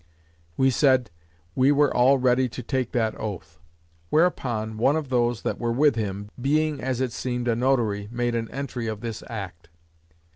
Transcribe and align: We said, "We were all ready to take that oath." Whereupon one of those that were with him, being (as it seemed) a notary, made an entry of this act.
We 0.57 0.71
said, 0.71 1.11
"We 1.53 1.71
were 1.71 1.95
all 1.95 2.17
ready 2.17 2.49
to 2.49 2.63
take 2.63 2.91
that 2.93 3.13
oath." 3.19 3.59
Whereupon 4.09 4.77
one 4.79 4.95
of 4.95 5.09
those 5.09 5.43
that 5.43 5.59
were 5.59 5.71
with 5.71 5.95
him, 5.95 6.31
being 6.41 6.81
(as 6.81 7.01
it 7.01 7.11
seemed) 7.11 7.47
a 7.47 7.55
notary, 7.55 8.07
made 8.11 8.33
an 8.33 8.49
entry 8.49 8.87
of 8.87 9.01
this 9.01 9.21
act. 9.29 9.69